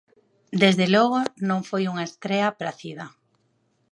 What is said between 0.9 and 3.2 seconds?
logo, non foi unha estrea pracida.